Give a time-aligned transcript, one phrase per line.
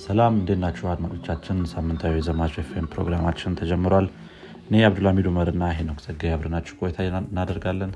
[0.00, 1.58] ሰላም እንዴት ናችሁ አድማጮቻችን?
[1.72, 4.06] ሳምንታዊ የዘማች ኤፍኤም ፕሮግራማችን ተጀምሯል።
[4.64, 7.92] እኔ አብዱልሚድ ኡመር እና ሄኖክ ጸጋይ አብረናችሁ ቆይታ እናደርጋለን።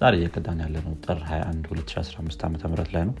[0.00, 3.14] ዛሬ እየቀዳን ያለነው ጥር 21 2015 ዓ ም ላይ ነው።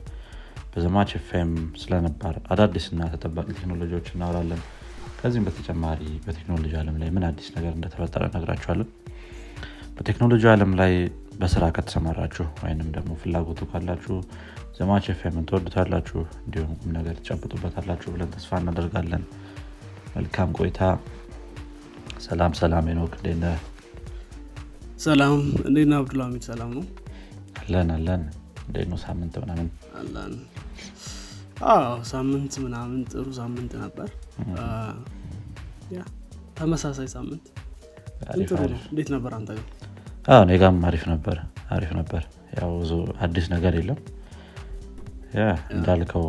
[0.72, 1.52] በዘማች ኤፍኤም
[1.82, 4.62] ስለነባር አዳዲስና ተጠባቂ ቴክኖሎጂዎች እናወራለን።
[5.20, 8.88] ከዚህም በተጨማሪ በቴክኖሎጂ አለም ላይ ምን አዲስ ነገር እንደተፈጠረ ነግራችኋለን
[9.98, 10.92] በቴክኖሎጂ አለም ላይ
[11.40, 14.16] በስራ ከተሰማራችሁ ወይንም ደግሞ ፍላጎቱ ካላችሁ
[14.76, 19.22] ዘማች ኤፍኤምን ትወዱታላችሁ እንዲሁም ቁም ነገር ትጨብጡበታላችሁ ብለን ተስፋ እናደርጋለን።
[20.16, 20.80] መልካም ቆይታ።
[22.26, 23.44] ሰላም ሰላም ኖክ እንዴነ
[24.98, 25.34] ሰላም
[25.68, 25.98] እንዴት ነህ?
[26.00, 26.84] አብዱልሚድ ሰላም ነው።
[27.60, 28.22] አለን አለን።
[28.66, 29.68] እንዴት ነው ሳምንት ምናምን?
[30.00, 30.32] አለን።
[31.68, 34.08] አዎ ሳምንት ምናምን ጥሩ ሳምንት ነበር።
[36.58, 37.44] ተመሳሳይ ሳምንት።
[38.44, 39.66] ጥሩ ነው። እንዴት ነበር አንተ ግን
[40.28, 41.36] አዎ እኔ ጋም አሪፍ ነበር
[41.70, 42.22] አሪፍ ነበር።
[42.56, 42.92] ያው ብዙ
[43.24, 43.98] አዲስ ነገር የለም።
[45.74, 46.26] እንዳልከው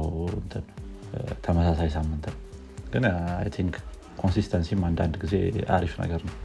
[1.46, 2.38] ተመሳሳይ ሳምንት ነው።
[2.94, 3.04] ግን
[3.34, 3.76] I think
[4.18, 5.36] consistency ም አንዳንድ ጊዜ
[5.76, 6.36] አሪፍ ነገር ነው።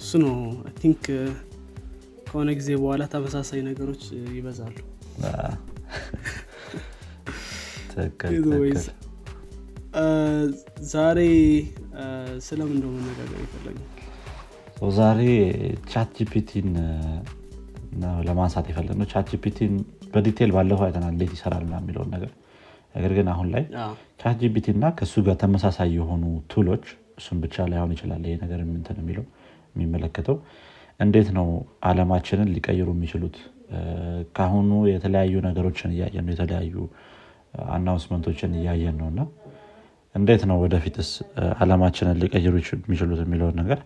[0.00, 0.34] እሱ ነው።
[0.66, 1.02] I think
[2.28, 4.02] ከሆነ ጊዜ በኋላ ተመሳሳይ ነገሮች
[4.32, 4.76] ይበዛሉ።
[10.90, 11.18] ዛሬ
[12.46, 13.97] ስለምን እንደሆነ መነጋገር የፈለግነው so
[14.98, 15.20] ዛሬ
[15.92, 16.68] ChatGPT ን
[18.02, 19.72] ነው ለማንሳት የፈለግነው ChatGPT ን በ
[20.12, 22.30] detail ባለፈው አይተናል እንዴት ይሰራል የሚለውን ነገር።
[22.94, 23.64] ነገር ግን አሁን ላይ
[24.20, 26.84] ChatGPT እና ከእሱ ጋር ተመሳሳይ የሆኑ tool ኦች
[27.18, 29.24] እሱም ብቻ ላይሆን ይችላል ይሄ ነገር እንትን የሚለው
[29.74, 30.36] የሚመለከተው
[31.00, 31.46] እንዴት ነው
[31.84, 33.36] አለማችንን ሊቀይሩ የሚችሉት?
[34.36, 36.74] ከአሁኑ የተለያዩ ነገሮችን እያየን ነው የተለያዩ
[37.74, 39.20] announcement ኦችን እያየን ነው። እና
[40.14, 41.10] እንዴት ነው ወደፊትስ
[41.60, 43.80] አለማችንን ሊቀይሩ የሚችሉት የሚለውን ነገር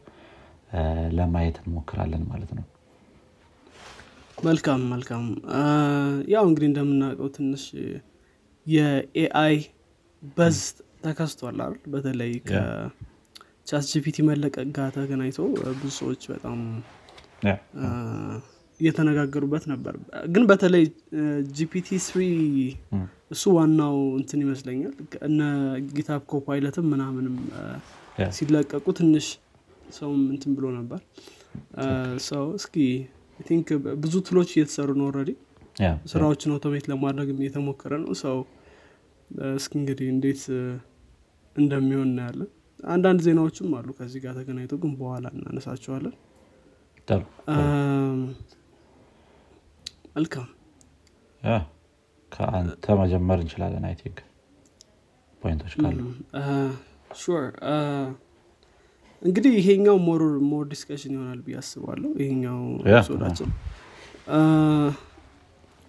[1.17, 2.65] ለማየት እንሞክራለን ማለት ነው።
[4.39, 5.25] መልካም መልካም።
[6.35, 7.65] ያው እንግዲህ እንደምናውቀው ትንሽ
[8.67, 9.57] የ
[10.37, 10.59] AI buzz
[11.05, 11.79] ተከስቷል አይደል?
[11.93, 15.39] በተለይ ከ ChatGPT መለቀቅ ጋር ተገናኝቶ
[15.75, 16.59] ብዙ ሰዎች በጣም
[18.81, 19.95] እየተነጋገሩበት ነበር።
[20.33, 20.85] ግን በተለይ
[21.57, 22.21] GPT-3
[23.31, 24.95] እሱ ዋናው እንትን ይመስለኛል።
[25.29, 25.41] እነ
[25.95, 27.37] GitHub Copilot ም ምናምንም
[28.37, 29.27] ሲለቀቁ ትንሽ
[29.93, 31.01] ሰውም እንትን ብሎ ነበር።
[32.29, 32.77] so I
[33.41, 33.69] think
[34.03, 35.09] ብዙ tool ኦች እየተሰሩ ነው
[35.83, 38.37] yeah፣ ስራዎችን automate ለማድረግ እየተሞከረ ነው። so
[39.57, 40.43] እስኪ እንግዲህ እንዴት
[41.57, 42.51] እንደሚሆን እናያለን።
[42.89, 46.15] አንዳንድ ዜናዎችም አሉ። ከዚህ ጋር ተገናኝቶ ግን በኋላ እናነሳቸዋለን።
[50.17, 50.49] መልካም።
[52.33, 54.19] ከአንተ መጀመር እንችላለን I think
[55.43, 55.99] point ኦች ካሉ።
[57.21, 57.47] sure
[59.23, 62.59] እንግዲህ ይሄኛው more more discussion ይሆናል ብዬ አስባለሁ። ይሄኛው
[64.31, 64.39] አ፣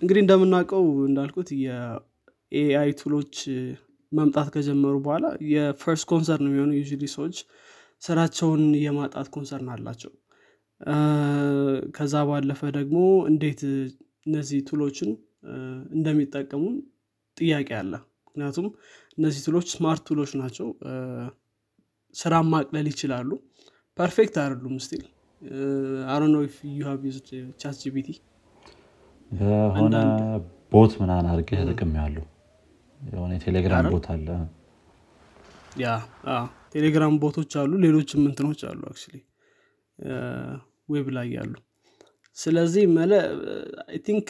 [0.02, 3.36] እንግዲህ እንደምናውቀው እንዳልኩት የ AI tool ኦች
[4.12, 7.38] መምጣት ከጀመሩ በኋላ የ first concern የሚሆኑ usually ሰዎች
[8.02, 10.12] ስራቸውን የማጣት concern አላቸው።
[11.96, 12.98] ከዛ ባለፈ ደግሞ
[13.30, 13.62] እንዴት
[14.28, 15.12] እነዚህ tool ኦችን
[15.96, 16.64] እንደሚጠቀሙ
[17.38, 17.94] ጥያቄ አለ።
[18.28, 18.68] ምክንያቱም
[19.18, 20.68] እነዚህ tool ኦች smart tool ኦች ናቸው
[22.14, 23.30] ስራ ማቅለል ይችላሉ።
[23.98, 25.04] perfect አይደሉም still።
[26.14, 26.38] I don't
[26.72, 27.28] know you have
[27.62, 28.10] used ChatGPT
[29.32, 29.96] የሆነ
[30.74, 32.16] bot ምናምን አድርጌ ተጠቅሜያለሁ
[33.00, 33.86] የሆነ የቴሌግራም?
[33.94, 34.28] bot አለ።
[35.82, 35.88] yeah
[36.74, 39.20] ቴሌግራም bot ኦች አሉ። ሌሎችም እንትኖች አሉ actually
[40.94, 41.54] web ላይ ያሉ።
[42.38, 43.12] ስለዚህ I
[44.06, 44.30] think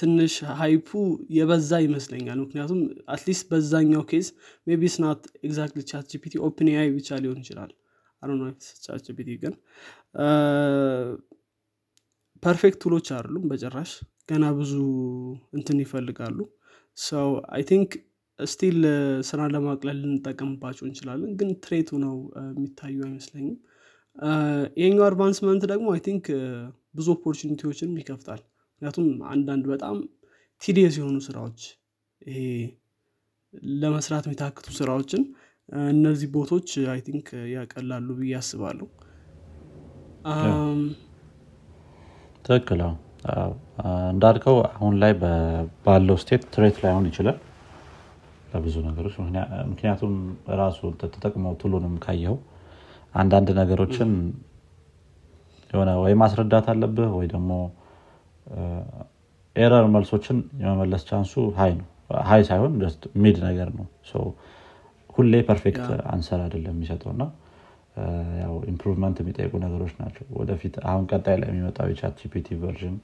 [0.00, 0.88] ትንሽ hype ኡ
[1.36, 2.80] የበዛ ይመስለኛል። ምክንያቱም
[3.14, 4.26] at least በዛኛው case
[4.66, 7.72] maybe it's not exactly ChatGPT OpenAI ብቻ ሊሆን ይችላል።
[8.22, 8.30] I don't
[8.84, 9.54] know ChatGPT ግን
[12.42, 13.90] perfect tool ኦች አይደሉም በጭራሽ።
[14.30, 14.72] ገና ብዙ
[15.56, 16.38] እንትን ይፈልጋሉ።
[16.98, 17.90] so I think
[18.38, 18.78] still
[19.28, 22.14] ስራን ለማቅለል ልንጠቀምባቸው እንችላለን። ግን threat ኡ ነው
[22.48, 23.56] የሚታዩ አይመስለኝም።
[24.78, 26.24] ይሄኛው advancement ደግሞ I think
[26.94, 28.40] ብዙ opportunity ዎችንም ይከፍታል
[28.82, 29.96] ምክንያቱም አንዳንድ በጣም
[30.62, 31.60] tedious የሆኑ ስራዎች
[32.22, 32.38] ይሄ
[33.80, 35.22] ለመስራት የሚታክቱ ስራዎችን
[35.90, 38.86] እነዚህ bot ኦች I think ያቀላሉ ብዬ አስባለሁ።
[42.44, 42.80] ትክክል።
[44.10, 45.12] እንዳልከው አሁን ላይ
[45.84, 47.38] ባለው state threat ላይሆን ይችላል
[48.52, 50.14] ለብዙ ነገሮች ምክንያ- ምክንያቱም
[50.60, 52.36] ራሱ ተጠቅመው tool ኡንም ካየው
[53.14, 54.10] አንዳንድ ነገሮችን
[55.70, 57.50] የሆነ ወይ ማስረዳት አለብህ ወይ ደግሞ
[59.56, 61.86] error መልሶችን የመመለስ chance ኡ high ነው።
[62.28, 62.72] high ሳይሆን
[63.24, 63.86] mid ነገር ነው።
[65.16, 67.22] ሁሌ perfect answer አይደለም የሚሰጠው እና
[68.42, 72.96] ያው improvement የሚጠይቁ ነገሮች ናቸው። ወደፊት አሁን ቀጣይ ላይ የሚመጣው የ ChatGPT version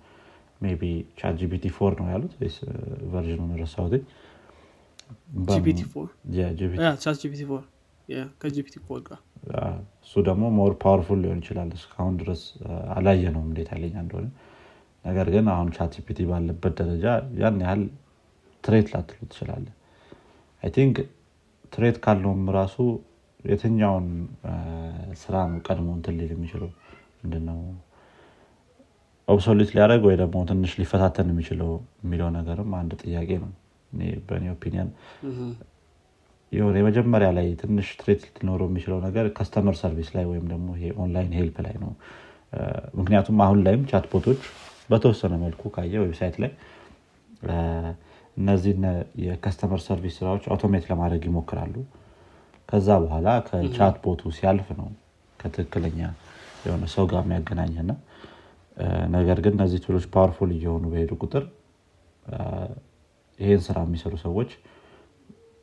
[0.74, 0.84] ቢ
[1.18, 2.34] ChatGPT four ነው ያሉት።
[3.12, 3.94] version ኑን ረሳሁት
[10.02, 12.42] እሱ ደግሞ more powerful ሊሆን ይችላል። እስካሁን ድረስ
[12.96, 14.26] አላየነው እንዴት ኃይለኛ እንደሆነ
[15.06, 17.04] ነገር ግን አሁን ChatGPT ባለበት ደረጃ
[17.40, 17.82] ያን ያህል
[18.64, 19.66] threat ላትሉ ትችላለ
[20.62, 20.96] I think
[21.72, 22.76] threat ካለውም ራሱ
[23.44, 24.06] የትኛውን
[25.20, 26.70] ስራ ነው ቀድሞ እንትን ሊል የሚችለው?
[27.22, 27.58] ምንድነው?
[29.28, 31.70] obsolete ሊያደርግ ወይ ደግሞ ትንሽ ሊፈታተን የሚችለው
[32.04, 33.50] የሚለው ነገርም አንድ ጥያቄ ነው።
[33.92, 34.90] እኔ በእኔ opinion
[36.52, 41.32] የሆነ የመጀመሪያ ላይ ትንሽ threat ሊኖረው የሚችለው ነገር customer service ላይ ወይም ደግሞ ይሄ online
[41.38, 41.90] help ላይ ነው።
[42.98, 44.42] ምክንያቱም አሁን ላይም chatbot ኦች
[44.88, 46.50] በተወሰነ መልኩ ካየ website ላይ
[48.36, 48.84] እነዚህን
[49.24, 51.74] የ customer service ስራዎች automate ለማድረግ ይሞክራሉ።
[52.68, 54.88] ከዛ በኋላ ከ chatbot ኡ ሲያልፍ ነው
[55.40, 56.00] ከትክክለኛ
[56.66, 57.90] የሆነ ሰው ጋር የሚያገናኝህ
[59.16, 61.44] ነገር ግን እነዚህ tool ኦች powerful እየሆኑ በሄዱ ቁጥር
[63.40, 64.50] ይሄን ስራ የሚሰሩ ሰዎች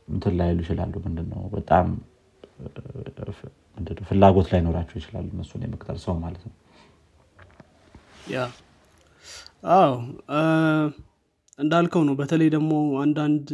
[0.07, 1.41] እንትን ላይሉ ይችላሉ። ምንድነው?
[1.55, 1.85] በጣም
[4.09, 6.53] ፍላጎት ላይኖራቸው ይችላሉ እነሱን የመቅጠር ሰው ማለት ነው
[9.63, 9.91] አዎ
[11.59, 12.71] እንዳልከው ነው። በተለይ ደግሞ
[13.03, 13.47] አንዳንድ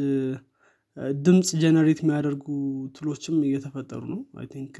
[1.25, 2.45] ድምፅ generate የሚያደርጉ
[2.95, 4.75] tool ኦችም እየተፈጠሩ ነው። I think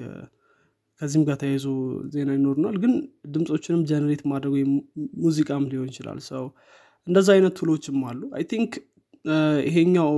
[1.02, 1.66] ከዚህም ጋር ተያይዞ
[2.14, 2.94] ዜና ይኖርናል ግን
[3.34, 4.72] ድምፆችንም generate ማድረግ ወይም
[5.24, 6.46] ሙዚቃም ሊሆን ይችላል። so
[7.08, 8.72] እንደዛ አይነት tool ኦችም አሉ። I think
[9.68, 10.12] ይሄኛው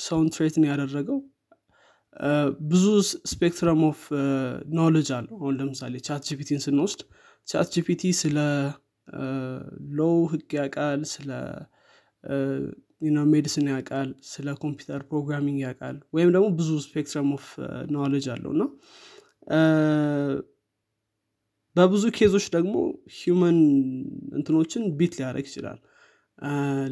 [0.00, 1.18] ሰውን threat እንዲሆን ያደረገው
[2.70, 2.84] ብዙ
[3.32, 4.00] spectrum of
[4.78, 7.00] knowledge አለው። አሁን ለምሳሌ ChatGPT ን ስንወስድ
[7.48, 8.38] ChatGPT ስለ
[9.98, 11.30] law ህግ ያውቃል ስለ
[13.32, 17.46] medicine ያውቃል ስለ computer programming ያውቃል ወይም ደግሞ ብዙ spectrum of
[17.96, 18.64] knowledge አለው እና
[21.76, 22.74] በብዙ case ኦች ደግሞ
[23.16, 23.58] human
[24.38, 25.78] እንትኖችን beat ሊያደርግ ይችላል።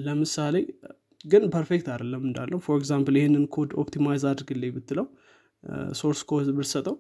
[0.05, 0.56] ለምሳሌ
[1.25, 5.06] ግን perfect አይደለም እንዳለው for example ይህንን code optimize አድርግልኝ ብትለው
[6.00, 6.96] source code ብትሰጠው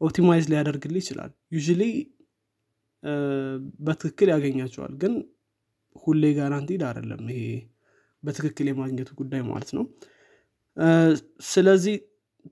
[0.00, 1.82] optimize ሊያደርግልህ ይችላል። usually
[3.86, 5.12] በትክክል ያገኛቸዋል። ግን
[6.02, 7.42] ሁሌ guaranteed አይደለም ይሄ
[8.22, 9.84] በትክክል የማግኘቱ ጉዳይ ማለት ነው።
[11.48, 11.94] ስለዚህ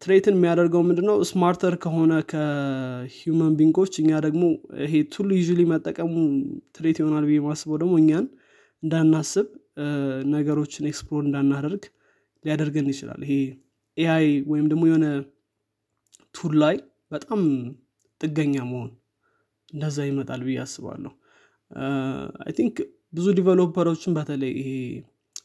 [0.02, 1.16] threat የሚያደርገው ምንድነው?
[1.30, 4.42] smarter ከሆነ ከ human being ኦች እኛ ደግሞ
[4.84, 6.14] ይሄ tool ኡ መጠቀሙ
[6.76, 8.26] threat ይሆናል ብዬ ማስበው ደግሞ እኛን
[8.82, 9.46] እንዳናስብ
[10.34, 11.82] ነገሮችን explore እንዳናደርግ
[12.44, 13.32] ሊያደርገን ይችላል። ይሄ
[13.96, 15.06] AI ወይም ደግሞ የሆነ
[16.34, 16.76] tool ላይ
[17.10, 17.40] በጣም
[18.20, 18.90] ጥገኛ መሆን
[19.68, 21.12] እንደዛ ይመጣል ብዬ አስባለሁ።
[22.44, 22.76] I think
[23.12, 24.70] ብዙ developer ኦችን በተለይ ይሄ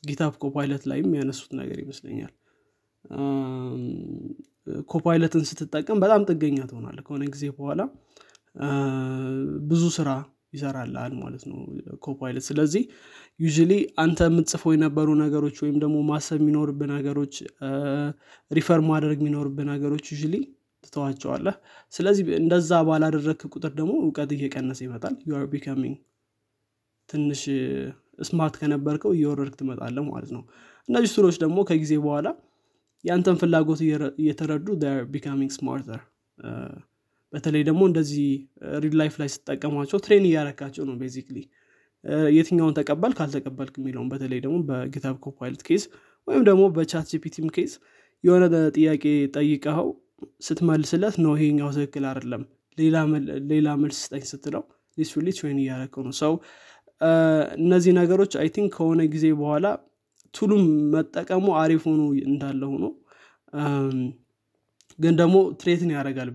[0.08, 2.34] GitHub Copilot ላይም ያነሱት ነገር ይመስለኛል።
[4.90, 7.82] Copilot ን ስትጠቀም በጣም ጥገኛ ትሆናለህ ከሆነ ጊዜ በኋላ
[9.72, 10.10] ብዙ ስራ
[10.54, 11.60] ይሰራልሃል ማለት ነው
[12.06, 12.84] Copilot። ስለዚህ
[13.50, 17.36] usually አንተ የምትጽፈው የነበሩ ነገሮች ወይም ደግሞ ማሰብ የሚኖርብህ ነገሮች
[18.52, 20.36] refer ማድረግ የሚኖርብህ ነገሮች usually
[20.84, 21.56] ትተዋቸዋለህ?
[21.94, 25.98] ስለዚህ እንደዛ ባላደረግክ ቁጥር ደግሞ እውቀት እየቀነሰ ይመጣል። you are becoming
[27.10, 27.42] ትንሽ
[28.22, 30.44] smart ከነበርከው እየወረድክ ትመጣለህ ማለት ነው።
[30.90, 32.28] እነዚህ tool ኦች ደግሞ ከጊዜ በኋላ
[33.04, 33.80] የአንተን ፍላጎት
[34.20, 34.68] እየተረዱ
[35.14, 36.02] becoming smarter
[37.34, 38.26] በተለይ ደግሞ እንደዚህ
[38.84, 41.38] real life ላይ ስትጠቀማቸው train እያረካቸው ነው basically
[42.36, 45.84] የትኛውን ተቀበል ካልተቀበልክ የሚለውን በተለይ ደግሞ በ GitHub Copilot case
[46.28, 47.72] ወይም ደግሞ በ ChatGPT ም case
[48.24, 48.44] የሆነ
[48.76, 49.04] ጥያቄ
[49.36, 49.88] ጠይቀኸው
[50.48, 52.44] ሲመልስልህ ነው ይሄኛው ትክክል አይደለም
[53.52, 54.64] ሌላ መልስ ስጠኝ ስትለው
[54.98, 56.34] basically train እያረከው ነው። so
[57.60, 59.68] እነዚህ ነገሮች I think ከሆነ ጊዜ በኋላ
[60.34, 60.64] tool ኡም
[60.94, 62.86] መጠቀሙ አሪፍ ሆኖ እንዳለ ሆኖ
[65.00, 66.30] ግን ደግሞ threat ያደርጋል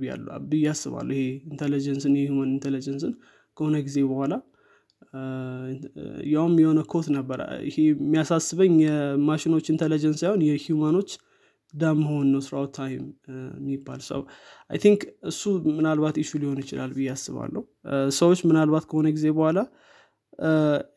[0.50, 3.12] ብዬ አስባለሁ። ይሄ intelligence ን የ human intelligence ን
[3.56, 4.34] ከሆነ ጊዜ በኋላ
[6.32, 11.10] ያውም የሆነ ኮት ነበረ ይሄ የሚያሳስበኝ የማሽኖች ኢንቴሊጀንስ ሳይሆን የሂውማኖች
[11.74, 13.04] ዳም መሆን ነው ስራው ታይም
[13.56, 14.20] የሚባል ሰው
[14.70, 17.62] አይ ቲንክ እሱ ምናልባት ኢሹ ሊሆን ይችላል ብዬ አስባለሁ።
[18.18, 19.58] ሰዎች ምናልባት ከሆነ ጊዜ በኋላ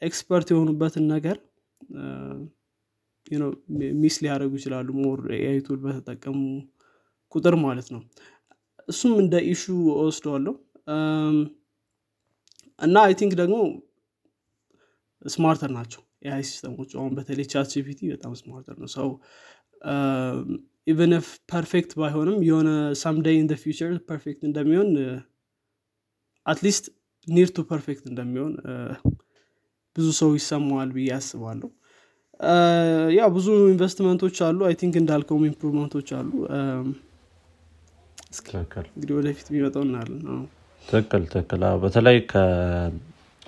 [0.07, 1.37] ኤክስፐርት የሆኑበትን ነገር
[4.01, 6.39] ሚስ ሊያደርጉ ይችላሉ ሞር ኤአይ በተጠቀሙ
[7.35, 8.01] ቁጥር ማለት ነው።
[8.89, 9.63] እሱም እንደ ኢሹ
[10.01, 10.53] ወስደዋለሁ
[12.81, 13.55] እና I think ደግሞ
[15.25, 19.07] smarter ናቸው የ AI system ኦች አሁን በተለይ ChatGPT በጣም smarter ነው። so
[20.87, 22.69] even if perfect ባይሆንም የሆነ
[23.01, 24.89] someday in future perfect እንደሚሆን
[26.45, 26.85] at least
[27.27, 28.53] near to perfect እንደሚሆን
[29.95, 31.69] ብዙ ሰው ይሰማዋል ብዬ አስባለሁ።
[33.15, 36.29] ያ ብዙ ኢንቨስትመንቶች አሉ። I think እንዳልከውም improvement ኦች አሉ።
[38.91, 40.25] እንግዲህ ወደፊት የሚመጣው እናያለን።
[40.83, 42.17] ትክክል ትክክል። በተለይ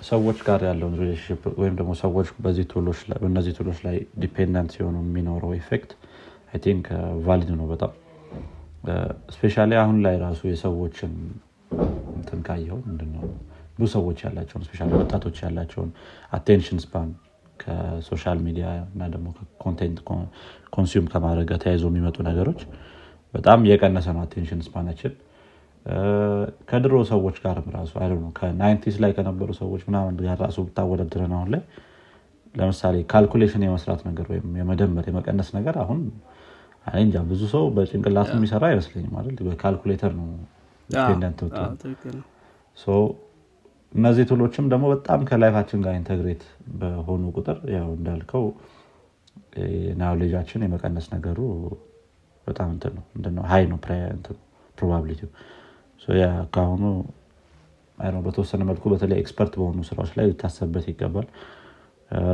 [0.04, 2.64] ሰዎች ጋር ያለውን relationship ወይም ደግሞ ሰዎች በዚህ
[3.22, 5.90] በእነዚህ tool ኦች ላይ dependent ሲሆኑ የሚኖረው effect
[6.54, 6.86] I think
[7.24, 7.92] valid ነው በጣም።
[9.34, 11.12] especially አሁን ላይ ራሱ የሰዎችን
[12.16, 13.22] እንትን ካየኸው ምንድነው?
[13.76, 15.90] ብዙ ሰዎች ያላቸውን especially ወጣቶች ያላቸውን
[16.32, 17.08] attention span
[17.60, 19.26] ከ social media እና ደግሞ
[19.64, 19.98] content
[20.74, 22.60] consume ከማድረግ ጋር ተያይዞ የሚመጡ ነገሮች
[23.34, 25.12] በጣም እየቀነሰ ነው attention span ኣችን
[26.70, 27.92] ከድሮ ሰዎች ጋርም ራሱ
[28.38, 31.62] ከ nineties ላይ ከነበሩ ሰዎች ምናምን ጋር ራሱ ብታወዳድረን አሁን ላይ
[32.54, 36.00] ለምሳሌ calculation የመስራት ነገር ወይም የመደመር የመቀነስ ነገር አሁን
[36.86, 39.36] እንጃ ብዙ ሰው በጭንቅላቱ የሚሰራ አይመስለኝም አይደል?
[39.46, 40.26] በካልኩሌተር ነው
[40.90, 41.38] dependent
[43.92, 46.42] እነዚህ tool ኦችም ደግሞ በጣም ከ life ኣችን ጋር integrate
[46.80, 48.44] በሆኑ ቁጥር ያው እንዳልከው
[50.00, 51.38] ናውሌጃችን የመቀነስ ነገሩ
[52.46, 53.78] በጣም እንትን ነው ምንድነው high ነው
[54.78, 55.30] probability ው።
[56.54, 56.82] ከአሁኑ
[58.26, 61.26] በተወሰነ መልኩ በተለይ expert በሆኑ ስራዎች ላይ ሊታሰብበት ይገባል።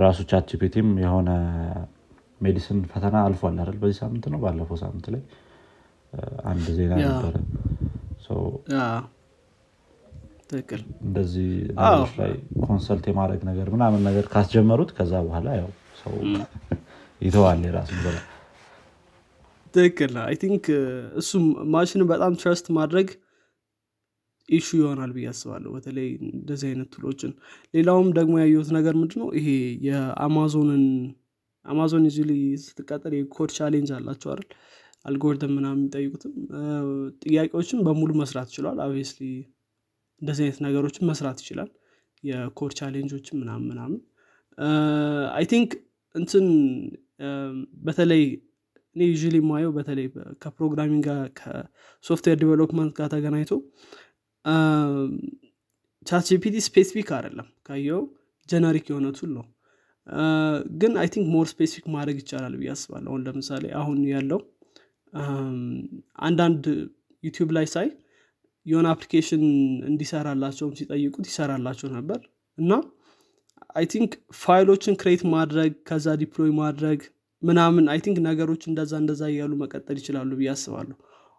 [0.03, 1.31] ራሱ ChatGPT ም የሆነ
[2.41, 3.77] medicine ፈተና አልፏል አይደል?
[3.83, 4.39] በዚህ ሳምንት ነው?
[4.45, 5.23] ባለፈው ሳምንት ላይ
[6.51, 7.35] አንድ ዜና ነበረ።
[11.03, 12.33] እንደዚህ ነገሮች ላይ
[12.65, 15.69] ኮንሰልት የማድረግ ነገር ምናምን ነገር ካስጀመሩት ከዛ በኋላ ያው
[16.01, 16.15] ሰው
[17.21, 18.17] ይተዋል የራሱ ብላ
[19.75, 20.65] ትክክል። አይ ቲንክ
[21.21, 21.45] እሱም
[21.75, 23.09] ማሽን በጣም ትረስት ማድረግ
[24.49, 27.33] ኢሹ ይሆናል ብዬ አስባለሁ። በተለይ እንደዚህ አይነት ቱሎችን።
[27.75, 29.29] ሌላውም ደግሞ ያየሁት ነገር ምንድነው?
[29.39, 29.49] ይሄ
[29.89, 30.85] የአማዞንን
[31.67, 32.21] አማዞን ዚ
[32.65, 34.49] ስትቀጠል የኮድ ቻሌንጅ አላቸው አይደል?
[35.05, 36.33] አልጎሪትም ምናምን የሚጠይቁትም።
[37.25, 39.21] ጥያቄዎችን በሙሉ መስራት ይችላል obviously
[40.21, 41.71] እንደዚህ አይነት ነገሮችን መስራት ይችላል።
[42.23, 44.01] የ code challenge ኦችን ምናምን ምናምን።
[45.37, 45.71] I think
[46.15, 46.47] እንትን
[47.87, 48.23] በተለይ
[48.97, 50.07] እኔ ዩ የማየው በተለይ
[50.43, 53.53] ከ programming ጋር ከ software development ጋር ተገናኝቶ
[56.07, 58.03] ChatGPT specific አይደለም። ካየኸው
[58.49, 59.45] generic የሆነ tool ነው
[60.81, 64.41] ግን I think more specific ማድረግ ይቻላል ብዬ አስባለሁ። አሁን ለምሳሌ አሁን ያለው
[66.23, 66.65] አንዳንድ
[67.25, 67.89] YouTube ላይ ሳይ
[68.67, 69.45] የሆነ application
[69.91, 72.21] እንዲሰራላቸውም ሲጠይቁት ይሰራላቸው ነበር።
[72.59, 72.73] እና
[73.77, 77.01] I think ፋይሎችን create ማድረግ ከዛ deploy ማድረግ
[77.43, 80.97] ምናምን I think ነገሮች እንደዛ እንደዛ እያሉ መቀጠል ይችላሉ ብዬ አስባለሁ።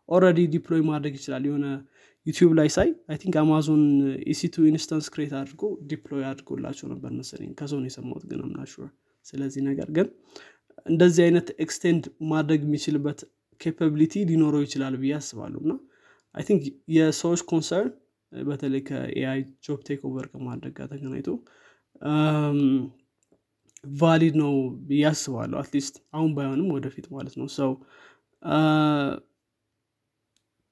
[0.09, 1.65] already deploy ማድረግ ይችላል። የሆነ
[2.27, 3.83] YouTube ላይ ሳይ I think Amazon
[4.31, 5.61] EC2 instance create አድርጎ
[5.91, 8.57] deploy አድርጎላቸው ነበር መሰለኝ። ከሰው የሰማሁት ግን ምና
[9.25, 10.07] ስለዚህ ነገር ግን
[10.85, 13.19] እንደዚህ አይነት extend ማድረግ የሚችልበት
[13.61, 15.73] capability ሊኖረው ይችላል ብዬ አስባለሁ። እና
[16.35, 16.61] I think
[16.95, 17.91] የሰዎች concern
[18.31, 21.29] በተለይ ከ AI job take over ከማድረግ ጋር ተገናኝቶ
[23.93, 24.53] valid ነው
[24.89, 27.71] ብዬ አስባለሁ። at least አሁን ባይሆንም ወደፊት ማለት ነው። ሰው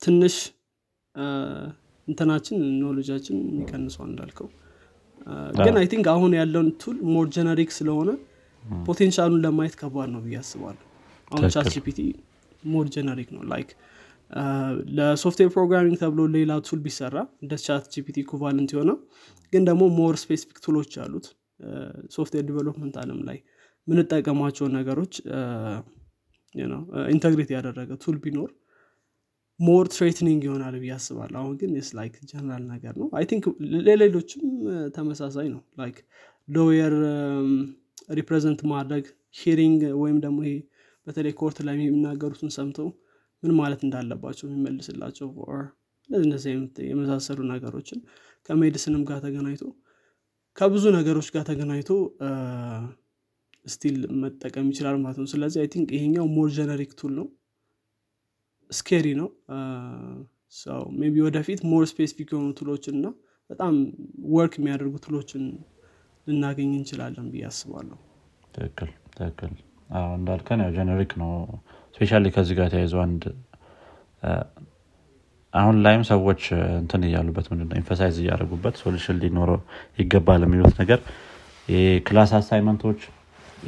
[0.01, 0.35] ትንሽ
[2.07, 4.47] እንትናችን knowledge ኣችን የሚቀንሰው እንዳልከው።
[5.59, 8.09] ግን I think አሁን ያለውን tool more generic ስለሆነ
[8.83, 10.85] potential ኡን ለማየት ከባድ ነው ብዬ አስባለሁ።
[11.31, 11.99] አሁን ChatGPT
[12.63, 13.69] more generic ነው። like
[14.97, 18.91] ለ software programming ተብሎ ሌላ tool ቢሰራ እንደ ChatGPT equivalent የሆነ
[19.53, 21.27] ግን ደግሞ more specific tool ኦች አሉት።
[22.15, 23.37] software development አለም ላይ
[23.87, 25.13] ምንጠቀማቸውን ነገሮች
[27.13, 28.49] integrate ያደረገ tool ቢኖር
[29.59, 33.45] more threatening ይሆናል ብዬ አስባለሁ። አሁን ግን ስ like general ነገር ነው። I think
[33.87, 34.43] ለሌሎችም
[34.95, 35.97] ተመሳሳይ ነው። like
[36.47, 36.95] lawyer
[38.19, 40.55] represent ማድረግ hearing ወይም ደግሞ ይሄ
[41.07, 42.87] በተለይ court ላይ የሚናገሩትን ሰምተው
[43.43, 45.27] ምን ማለት እንዳለባቸው የሚመልስላቸው
[46.09, 46.51] እንደዚህ
[46.89, 47.99] የመሳሰሉ ነገሮችን
[48.49, 49.63] ከ medicine ም ጋር ተገናኝቶ
[50.57, 51.89] ከብዙ ነገሮች ጋር ተገናኝቶ
[53.65, 57.27] still መጠቀም ይችላል ማለት ነው። ስለዚህ I think ይሄኛው more generic tool ነው
[58.69, 59.29] scary ነው.
[61.09, 63.07] but ወደፊት more specific የሆኑ tool ኦችን እና
[63.49, 63.73] በጣም
[64.35, 65.43] work የሚያደርጉ tool ኦችን
[66.27, 67.97] ልናገኝ እንችላለን ብዬ አስባለሁ።
[68.53, 69.53] ትክክል ትክክል።
[70.17, 71.31] እንዳልከን ያው generic ነው።
[71.95, 73.23] especially ከዚህ ጋር ተያይዞ አንድ
[75.53, 76.41] አሁን ላይም ሰዎች
[76.81, 77.75] እንትን እያሉበት ምንድነው?
[77.79, 79.59] emphasize እያደረጉበት solution ሊኖረው
[79.99, 80.99] ይገባል የሚሉት ነገር
[82.07, 82.99] class assignment ኦች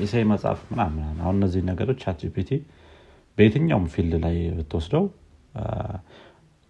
[0.02, 2.50] የሳይ መጽሐፍ ምናምን አሁን እነዚህ ነገሮች ChatGPT
[3.38, 5.04] በየትኛውም field ላይ ብትወስደው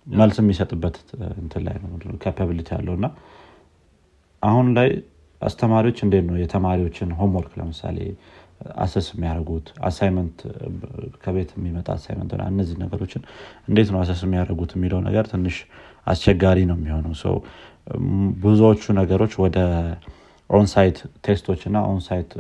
[0.08, 0.96] መልስ የሚሰጥበት
[1.42, 1.90] እንትን ላይ ነው
[2.24, 3.08] capability ያለው እና
[4.42, 4.90] አሁን ላይ
[5.42, 7.98] አስተማሪዎች እንዴት ነው የተማሪዎችን homework ለምሳሌ
[8.84, 9.68] assess የሚያደርጉት?
[9.84, 10.38] assignment
[11.24, 13.22] ከቤት የሚመጣ assignment እነዚህ ነገሮችን
[13.68, 15.58] እንዴት ነው assess የሚያደርጉት የሚለው ነገር ትንሽ
[16.08, 17.36] አስቸጋሪ ነው የሚሆነው። so
[18.44, 19.58] ብዙዎቹ ነገሮች ወደ
[20.50, 22.32] onsite test ኦች እና onsite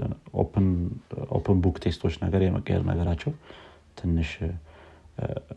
[1.33, 3.33] open book test ኦች ነገር የመቀየር ነገራቸው
[4.01, 4.29] ትንሽ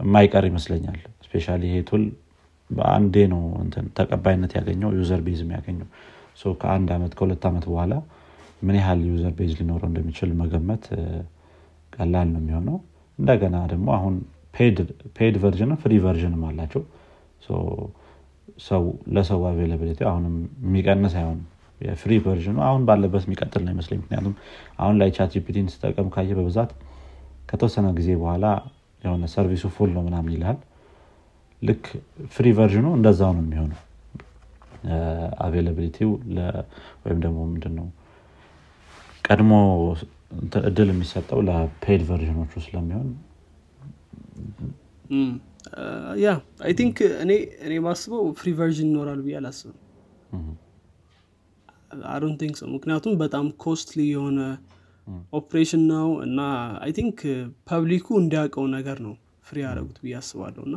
[0.01, 2.05] የማይቀር ይመስለኛል። especially ይሄ tool
[2.71, 3.43] በአንዴ ነው
[3.99, 5.89] ተቀባይነት ያገኘው user base የሚያገኘው።
[6.61, 7.95] ከአንድ ዓመት ከሁለት ዓመት በኋላ
[8.63, 10.85] ምን ያህል user base ሊኖረው እንደሚችል መገመት
[11.93, 12.77] ቀላል ነው የሚሆነው።
[13.19, 14.15] እንደገና ደግሞ አሁን
[15.19, 16.83] paid version ም free version ም አላቸው።
[19.15, 20.35] ለሰው availability አሁንም
[20.65, 21.45] የሚቀንስ አይሆንም።
[21.81, 24.35] የ free version ኑ አሁን ባለበት የሚቀጥል ነው ይመስለኝ። ምክንያቱም
[24.79, 26.71] አሁን ላይ ChatGPT ን ስጠቀም ካየ በብዛት
[27.45, 28.47] ከተወሰነ ጊዜ በኋላ
[29.05, 30.59] የሆነ service ኡ full ነው ምናምን ይልሃል።
[31.63, 31.85] ልክ
[32.35, 33.81] free version ኑ እንደዛው ነው የሚሆነው።
[35.45, 36.11] availability ው
[37.05, 37.87] ወይም ደግሞ ምንድን ነው
[39.25, 39.53] ቀድሞ
[40.63, 43.09] እድል የሚሰጠው ለ paid version ኖቹ ስለሚሆን።
[46.23, 46.29] yeah
[46.67, 47.33] I think እኔ
[47.67, 49.79] እኔ ማስበው free version ይኖራል ብዬ አላስብም።
[52.13, 54.39] I don't think so ምክንያቱም በጣም costly የሆነ
[55.39, 56.41] ኦፕሬሽን ነው እና
[56.85, 57.19] I think
[57.69, 59.15] public ኩ እንዲያውቀው ነገር ነው
[59.47, 60.77] free ያደረጉት ብዬ አስባለሁ እና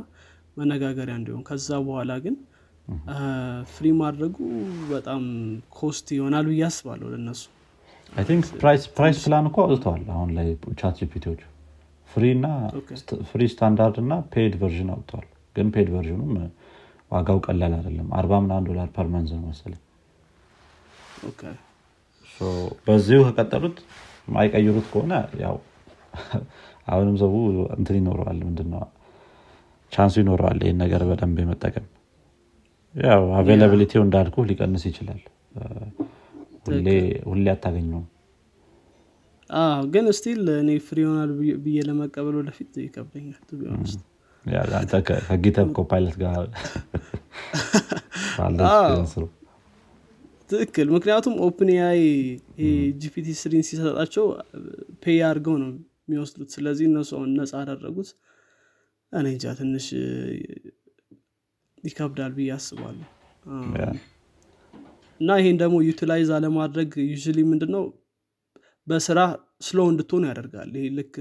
[0.57, 2.36] መነጋገሪያ እንዲሆን። ከዛ በኋላ ግን
[3.74, 4.36] free ማድረጉ
[4.91, 5.24] በጣም
[5.77, 7.43] cost ይሆናል ብዬ አስባለሁ ለነሱ
[8.60, 8.84] price
[9.24, 10.48] plan እኮ አውጥተዋል አሁን ላይ
[10.80, 11.42] ChatGPT ዎች።
[13.30, 16.32] free standard እና paid version አውጥተዋል። ግን paid version ኑም
[17.12, 19.81] ዋጋው ቀላል አይደለም። አርባ ምናምን ዶላር per month ነው መሰለኝ።
[22.88, 23.77] በዚሁ ከቀጠሉት
[24.27, 25.55] ማይቀይሩት ከሆነ ያው
[26.88, 27.31] አሁንም ሰው
[27.75, 28.84] እንትን ይኖረዋል ምንድነው?
[29.92, 31.86] chance ኡ ይኖረዋል ይህን ነገር በደንብ የመጠቀም።
[32.96, 35.22] ያው availability ው እንዳልኩ ሊቀንስ ይችላል።
[37.27, 38.05] ሁሌ አታገኘውም።
[39.93, 41.29] ግን still እኔ free ይሆናል
[41.65, 43.36] ብዬ ለመቀበል ወደፊት ይከብደኛል
[45.27, 46.43] ከ GitHub Copilot ጋር
[50.50, 52.01] ትክክል። ምክንያቱም OpenAI GPT
[53.01, 54.25] three ን ሲሰጣቸው
[55.04, 55.70] pay አድርገው ነው
[56.04, 58.10] የሚወስዱት። ስለዚህ እነሱ አሁን ነፃ አደረጉት።
[59.12, 59.88] እኔ እንጃ ትንሽ
[61.84, 63.08] ይከብዳል ብዬ አስባለሁ።
[65.20, 67.16] እና ይሄን ደግሞ utilize አለማድረግ you
[67.51, 67.86] ምንድነው
[68.88, 69.20] በስራ
[69.68, 71.13] slow እንድትሆኑ ያደርጋል። ይሄ ልክ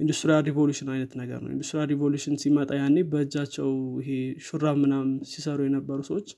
[0.00, 3.68] industrial revolution አይነት ነገር ነው። industrial revolution ሲመጣ ያኔ በእጃቸው
[4.00, 4.08] ይሄ
[4.46, 6.28] ሹራብ ምናም ሲሰሩ የነበሩ ሰዎች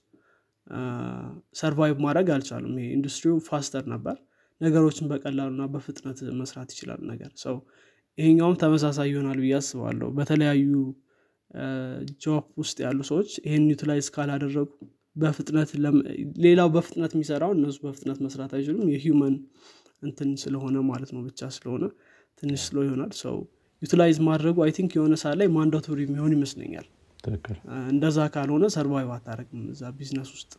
[1.56, 4.16] survive ማድረግ አልቻሉም። ይሄ ኢንዱስትሪው faster ነበር።
[4.60, 7.56] ነገሮችን በቀላሉና በፍጥነት መስራት ይችላል ነገር። so
[8.18, 10.72] ይሄኛውም ተመሳሳይ ይሆናል ብዬ አስባለሁ። በተለያዩ
[12.22, 14.70] job ውስጥ ያሉ ሰዎች ይህን utilize ካላደረጉ
[15.16, 15.70] በፍጥነት
[16.44, 19.34] ሌላው በፍጥነት የሚሰራው እነሱ በፍጥነት መስራት አይችሉም። የ human
[20.02, 21.84] እንትን ስለሆነ ማለት ነው። ብቻ ስለሆነ
[22.42, 23.36] ትንሽ slow ይሆናል። so
[23.82, 26.86] utilize ማድረጉ I think የሆነ ሰዓት ላይ mandatory የሚሆን ይመስለኛል
[27.92, 30.52] እንደዛ ካልሆነ survive አታደረግም እዛ ቢዝነስ ውስጥ።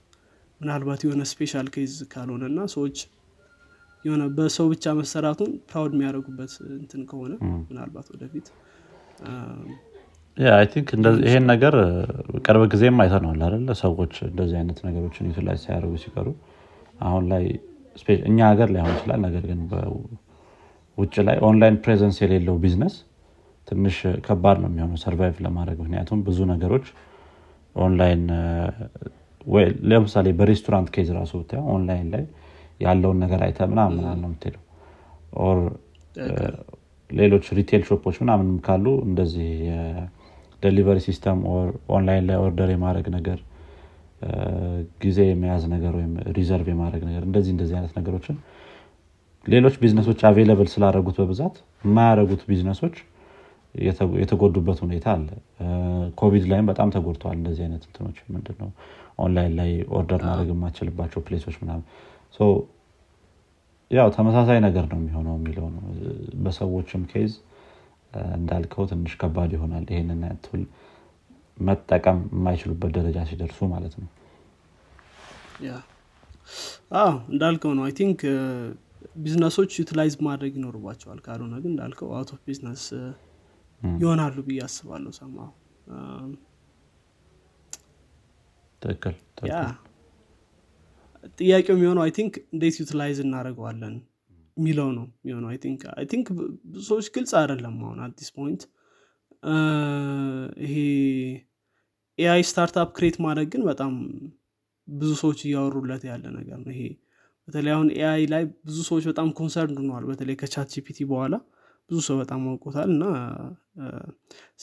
[0.61, 2.97] ምናልባት የሆነ special case ካልሆነ እና ሰዎች
[4.05, 7.33] የሆነ በሰው ብቻ መሰራቱን proud የሚያደርጉበት እንትን ከሆነ
[7.69, 8.47] ምናልባት ወደፊት
[10.71, 10.89] think
[11.25, 11.75] ይሄን ነገር
[12.45, 16.27] ቅርብ ጊዜም አይተነዋል አለ ሰዎች እንደዚህ አይነት ነገሮችን utilize ሳያደርጉ ሲቀሩ
[17.01, 17.43] አሁን ላይ
[18.29, 19.59] እኛ ሀገር ላይሆን ይችላል። ነገር ግን
[20.97, 22.95] ውጭ ላይ online presence የሌለው ቢዝነስ
[23.67, 26.87] ትንሽ ከባድ ነው የሚሆነው survive ለማድረግ። ምክንያቱም ብዙ ነገሮች
[27.75, 28.23] ኦንላይን
[29.89, 32.23] ለምሳሌ በ restaurant case ራሱ ብታ ኦንላይን ላይ
[32.81, 34.61] ያለውን ነገር አይተ ምናምን ነው የምትሄደው።
[35.43, 35.59] or
[37.09, 41.39] ሌሎች retail shop ኦች ምናምን ካሉ እንደዚህ የ delivery system
[41.95, 43.39] online ላይ order የማድረግ ነገር
[45.03, 48.37] ጊዜ የመያዝ ነገር ወይም reserve የማድረግ ነገር እንደዚህ እንደዚህ አይነት ነገሮችን
[49.45, 52.95] ሌሎች ቢዝነሶች available ስላደረጉት በብዛት የማያደረጉት ቢዝነሶች
[54.19, 55.27] የተጎዱበት ሁኔታ አለ።
[56.17, 58.69] ኮቪድ ላይም በጣም ተጎድተዋል እንደዚህ አይነት እንትኖች ምንድነው?
[59.19, 61.85] ኦንላይን ላይ order ማድረግ የማችልባቸው place ኦች ምናምን።
[63.91, 65.83] ያው ተመሳሳይ ነገር ነው የሚሆነው የሚለው ነው።
[66.43, 67.33] በሰዎችም case
[68.37, 70.61] እንዳልከው ትንሽ ከባድ ይሆናል ይህንን tool
[71.57, 74.09] መጠቀም የማይችሉበት ደረጃ ሲደርሱ ማለት ነው።
[76.97, 78.19] አዎ እንዳልከው ነው። I think
[79.17, 82.83] ቢዝነሶች utilize ማድረግ ይኖርባቸዋል። ካልሆነ ግን እንዳልከው out of business
[83.81, 85.49] ይሆናሉ ብዬ አስባለሁ። ሰማሁ።
[88.81, 89.15] ትክክል
[91.39, 93.95] ጥያቄው የሚሆነው I think እንዴት utilize እናደርገዋለን
[94.57, 95.49] የሚለው ነው የሚሆነው።
[95.95, 96.27] I think
[96.67, 98.61] ብዙ ሰዎች ግልጽ አይደለም አሁን አዲስ point
[100.65, 100.75] ይሄ
[102.19, 103.93] AI startup create ማድረግ ግን በጣም
[104.87, 106.81] ብዙ ሰዎች እያወሩለት ያለ ነገር ነው ይሄ።
[107.47, 111.35] በተለይ አሁን AI ላይ ብዙ ሰዎች በጣም concern ሆነዋል። በተለይ ከ ChatGPT በኋላ
[111.89, 113.05] ብዙ ሰው በጣም አውቆታል እና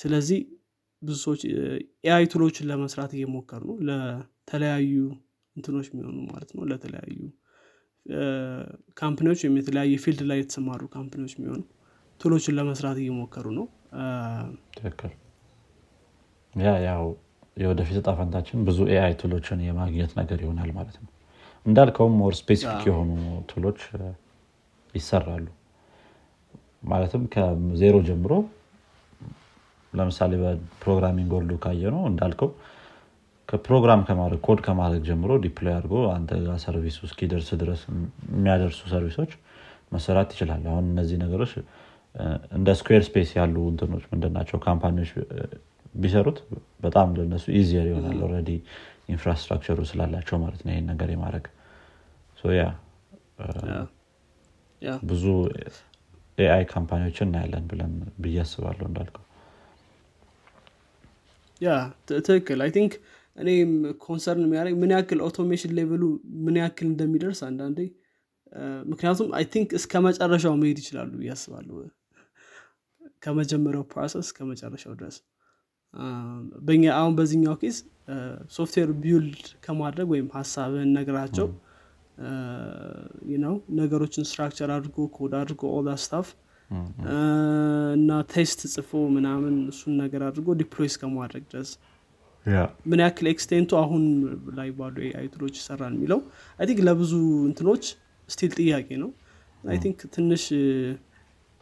[0.00, 0.40] ስለዚህ
[1.02, 1.40] ብዙ ሰዎች
[2.06, 4.92] AI tool ኦችን ለመስራት እየሞከሩ ነው። ለተለያዩ
[5.56, 7.18] እንትኖች የሚሆኑ ማለት ነው። ለተለያዩ
[8.96, 11.60] company ዎች ወይም የተለያየ field ላይ የተሰማሩ company ዎች የሚሆኑ
[12.20, 13.66] tool ኦችን ለመስራት እየሞከሩ ነው።
[14.76, 15.12] ትክክል።
[16.54, 17.04] yeah ያው
[17.56, 21.10] የወደፊት እጣ ፈንታችን ብዙ AI tool ኦችን የማግኘት ነገር ይሆናል ማለት ነው።
[21.66, 23.10] እንዳልከውም more specific የሆኑ
[23.50, 23.80] tool ኦች
[24.94, 25.46] ይሰራሉ
[26.82, 28.32] ማለትም ከዜሮ ጀምሮ
[29.92, 32.50] ለምሳሌ በ programming world ኡ ካየነው እንዳልከው
[33.48, 37.80] ከፕሮግራም ከማድረግ ኮድ ከማድረግ ጀምሮ deploy አድርጎ አንተ ጋር service ኡ እስኪደርስ ድረስ
[38.30, 39.32] የሚያደርሱ service ኦች
[39.92, 41.52] መሰራት ይችላል አሁን እነዚህ ነገሮች
[42.56, 45.10] እንደ Squarespace ያሉ እንትኖች ምንድናቸው company ዎች
[45.94, 46.38] ቢሰሩት
[46.82, 48.50] በጣም ለነሱ easier ይሆናል። already
[49.12, 51.46] infrastructure ኡ ስላላቸው ማለት ነው ይህን ነገር የማድረግ
[52.58, 52.64] yeah
[55.10, 55.24] ብዙ
[56.38, 57.92] AI company ዎችን እናያለን ብለን
[58.22, 59.24] ብዬ አስባለሁ እንዳልከው።
[61.60, 61.72] yeah
[62.08, 62.92] ትክክል። I think
[63.38, 63.72] እኔም
[64.04, 66.02] concern የሚያደርግ ምን ያክል automation level ኡ
[66.44, 67.78] ምን ያክል እንደሚደርስ አንዳንዴ
[68.90, 71.76] ምክንያቱም I think እስከ መጨረሻው መሄድ ይችላሉ አስባለሁ።
[73.22, 75.16] ከመጀመሪያው process ከመጨረሻው ድረስ።
[76.66, 77.78] በኛ አሁን በዚህኛው case
[78.56, 81.48] software build ከማድረግ ወይም ሀሳብህን ነግራቸው
[83.42, 86.28] ነው ነገሮችን structure አድርጎ ኮድ አድርጎ all stuff
[87.96, 91.70] እና test ጽፎ ምናምን እሱን ነገር አድርጎ deploy እስከማድረግ ድረስ።
[92.90, 94.04] ምን ያክል extent ኡ አሁን
[94.56, 96.20] ላይ ባሉ AI tool ኦች ይሰራል የሚለው?
[96.58, 97.12] I think ለብዙ
[97.48, 97.84] እንትኖች
[98.28, 99.10] still ጥያቄ ነው።
[99.62, 100.44] I think ትንሽ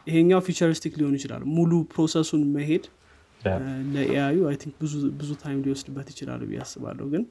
[0.07, 2.85] ይሄኛው futuristic ሊሆን ይችላል። ሙሉ process ኡን መሄድ
[3.93, 4.75] ለ AI ዩ I think
[5.19, 7.23] ብዙ time ሊወስድበት ይችላል ብዬ አስባለሁ ግን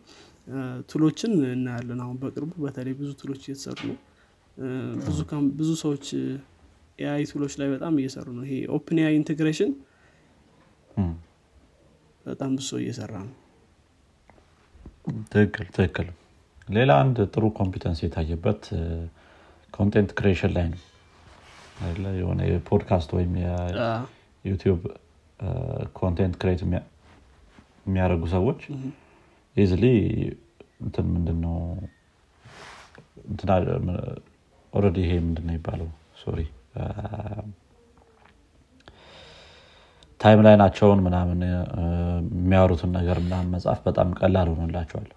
[0.90, 3.98] tool ኦችን እናያለን። አሁን በቅርቡ በተለይ ብዙ tool ኦች እየተሰሩ ነው።
[5.58, 6.06] ብዙ ሰዎች
[6.98, 9.70] AI tool ኦች ላይ በጣም እየሰሩ ነው። ይሄ OpenAI integration
[12.24, 13.34] በጣም ብዙ ሰው እየሰራ ነው።
[15.32, 16.08] ትክክል ትክክል።
[16.68, 18.62] ሌላ አንድ ጥሩ competence የታየበት
[19.74, 20.80] content creation ላይ ነው
[22.18, 23.32] የሆነ የፖድካስት ወይም
[24.44, 24.80] የ YouTube
[25.98, 28.60] content create የሚያደርጉ ሰዎች
[29.60, 29.84] easily
[30.82, 31.56] እንትን ምንድነው?
[34.72, 35.88] already ይሄ ምንድነው የሚባለው
[36.20, 36.40] sorry
[40.20, 41.38] timeline ኣቸውን ምናምን
[42.32, 45.08] የሚያወሩትን ነገር ምናምን መጻፍ በጣም ቀላል ሆኖላቸዋል.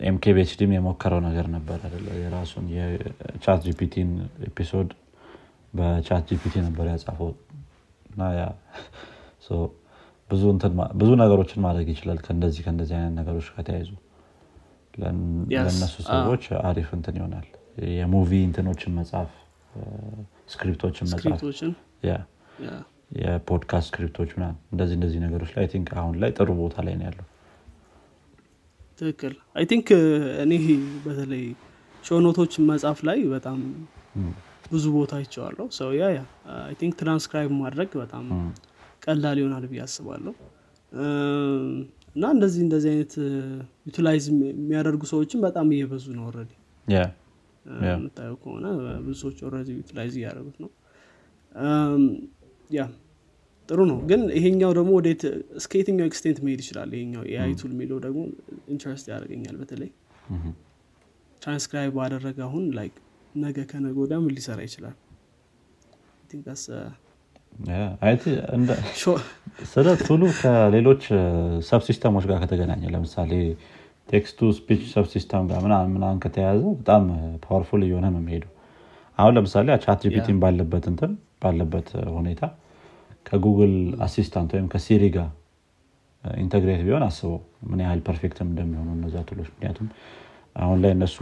[0.00, 1.80] MKBHD ም የሞከረው ነገር ነበር
[2.22, 4.10] የራሱን የ ChatGPT ን
[4.48, 4.90] episode
[5.74, 7.30] በ ChatGPT ነበር ያጻፈው።
[8.10, 8.22] እና
[11.00, 13.90] ብዙ ነገሮችን ማድረግ ይችላል ከእንደዚህ ከእንደዚህ አይነት ነገሮች ከተያይዙ
[14.94, 17.46] ለእነሱ ሰዎች አሪፍ እንትን ይሆናል።
[17.94, 19.30] የሙቪ እንትኖችን መጽሐፍ
[20.52, 21.40] ስክሪፕቶችን መጽሐፍ
[23.18, 27.26] የፖድካስት ስክሪፕቶች ምናምን እንደዚህ እንደዚህ ነገሮች ላይ think አሁን ላይ ጥሩ ቦታ ላይ ነው ያለው።
[29.00, 29.88] ትክክል። I think
[30.44, 30.52] እኔ
[31.06, 31.44] በተለይ
[32.04, 33.58] show note ኦች መጻፍ ላይ በጣም
[34.72, 36.20] ብዙ ቦታ አይቸዋለሁ ሰው ያ ያ
[36.60, 38.26] አይ ቲንክ ትራንስክራይብ ማድረግ በጣም
[39.04, 40.34] ቀላል ይሆናል ብዬ አስባለሁ።
[42.16, 43.14] እና እንደዚህ እንደዚህ አይነት
[43.88, 46.52] utilize የሚያደርጉ ሰዎችን በጣም እየበዙ ነው already
[47.90, 48.66] የምታየው ከሆነ
[49.04, 50.70] ብዙ ሰዎች already utilize እያደረጉት ነው።
[52.70, 52.82] yeah
[53.68, 55.22] ጥሩ ነው። ግን ይሄኛው ደግሞ ወዴት
[55.60, 56.90] እስከ የትኛው extent መሄድ ይችላል?
[56.96, 58.20] ይሄኛው AI tool የሚለው ደግሞ
[58.72, 59.90] interest ያደርገኛል በተለይ
[61.42, 62.94] ትራንስክራይብ ባደረገ አሁን like
[63.34, 64.96] ነገ ከነገ ወዲያ ምን ሊሰራ ይችላል
[69.72, 71.02] ስለ tool ኡ ከሌሎች
[71.68, 73.32] subsystem ኦች ጋር ከተገናኘ ለምሳሌ
[74.08, 77.04] text to speech subsystem ጋር ምናምን ምናምን ከተያዘ በጣም
[77.44, 78.50] powerful እየሆነ ነው የሚሄደው።
[79.18, 81.12] አሁን ለምሳሌ ChatGPT ን ባለበት እንትን
[81.42, 82.42] ባለበት ሁኔታ
[83.26, 83.74] ከ Google
[84.06, 85.28] Assistant ወይም ከ Siri ጋር
[86.24, 87.38] integrate ቢሆን አስበው
[87.70, 89.88] ምን ያህል perfect ም እንደሚሆኑ እነዛ tool ኦች። ምክንያቱም
[90.56, 91.16] አሁን ላይ እነሱ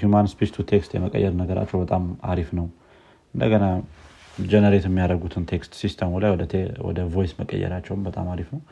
[0.00, 2.66] human speech to text የመቀየር ነገራቸው በጣም አሪፍ ነው።
[3.34, 3.64] እንደገና
[4.50, 6.30] generate የሚያደርጉትን text system ኡ ላይ
[6.88, 8.62] ወደ voice መቀየራቸውም በጣም አሪፍ ነው።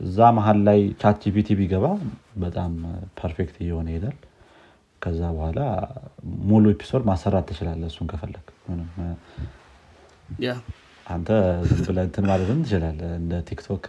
[0.00, 1.86] እዛ መሀል ላይ ChatGPT ቢገባ
[2.42, 2.72] በጣም
[3.20, 4.16] perfect እየሆነ ይሄዳል።
[5.02, 5.60] ከዛ በኋላ
[6.48, 8.46] ሙሉ episode ማሰራት ትችላለህ እሱን ከፈለግ
[11.06, 11.28] አንተ
[12.04, 13.84] እንትን ማለትም ትችላለህ እንደ TikTok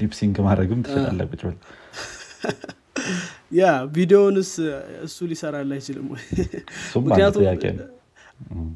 [0.00, 1.42] lip sync ማድረግም ትችላለህ ቁጭ
[3.56, 3.64] ያ
[3.96, 4.50] ቪዲዮውንስ
[5.06, 6.22] እሱ ሊሰራል አይችልም ወይ?
[7.00, 7.42] ምክንያቱም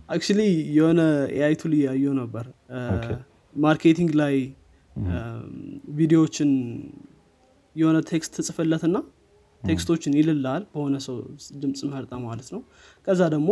[0.09, 0.41] actually
[0.77, 1.01] የሆነ
[1.37, 2.47] AI tool እያየው ነበር።
[3.55, 4.35] marketing ላይ
[5.99, 6.51] ቪዲዮዎችን
[7.77, 8.97] የሆነ text ትጽፍለትና
[9.63, 11.17] text ኦችን ይልልሃል በሆነ ሰው
[11.63, 12.61] ድምፅ መርጠህ ማለት ነው።
[13.07, 13.51] ከዛ ደግሞ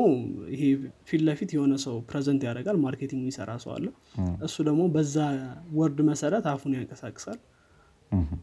[0.52, 0.62] ይሄ
[1.08, 3.86] ፊት ለፊት የሆነ ሰው present ያደርጋል marketing የሚሰራ ሰው አለ።
[4.46, 5.16] እሱ ደግሞ በዛ
[5.78, 7.38] word መሰረት አፉን ያንቀሳቅሳል።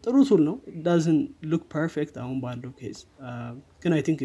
[0.03, 1.17] ጥሩ tool ነው። doesn't
[1.51, 2.97] look perfect አሁን ባለው case
[3.83, 4.21] ግን I think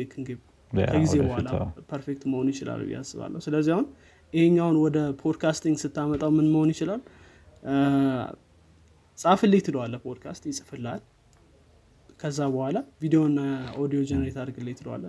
[0.72, 1.48] ከጊዜ በኋላ
[1.90, 3.86] perfect መሆን ይችላል ብዬ አስባለሁ። ስለዚህ አሁን
[4.32, 7.00] ይሄኛውን ወደ podcasting ስታመጣው ምን መሆን ይችላል?
[9.18, 11.00] ጻፍልኝ ትለዋለ ፖድካስት ይጽፍልሃል።
[12.20, 13.38] ከዛ በኋላ ቪዲዮና
[13.82, 15.04] ኦዲዮ generate አድርግልኝ ትለዋለህ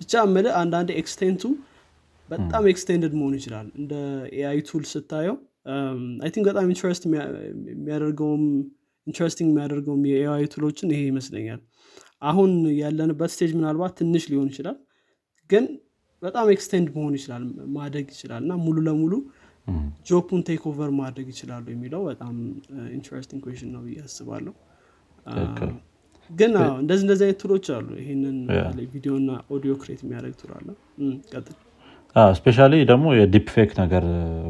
[0.00, 1.42] ብቻ ምል አንዳንዴ extent ኡ
[2.28, 3.92] በጣም extended መሆን ይችላል። እንደ
[4.36, 5.36] AI tool ስታየው
[6.22, 8.44] I think በጣም interest የሚያደርገውም
[9.06, 11.60] interesting የሚያደርገውም የ AI tool ኦችን ይሄ ይመስለኛል
[12.22, 14.76] አሁን ያለንበት stage ምናልባት ትንሽ ሊሆን ይችላል።
[15.50, 15.64] ግን
[16.22, 17.44] በጣም extend መሆን ይችላል
[17.76, 19.12] ማደግ ይችላል እና ሙሉ ለሙሉ
[20.08, 22.34] job ኡን take over ማድረግ ይችላሉ የሚለው በጣም
[22.96, 24.54] interesting question ነው ብዬ አስባለሁ።
[26.30, 28.36] ግን እንደዚህ እንደዚህ አይነት tool ኦች አሉ። ይህንን
[28.92, 30.68] ቪዲዮ እና ኦዲዮ create የሚያደርግ tool አለ።
[31.32, 31.56] ቀጥል።
[32.36, 34.04] specially ደግሞ የ deep fake ነገር